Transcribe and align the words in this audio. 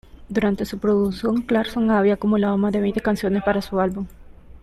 Durante 0.29 0.65
su 0.65 0.79
producción, 0.79 1.43
Clarkson 1.43 1.91
había 1.91 2.15
acumulado 2.15 2.57
más 2.57 2.73
de 2.73 2.79
veinte 2.81 3.01
canciones 3.01 3.43
para 3.43 3.61
su 3.61 3.79
álbum. 3.79 4.07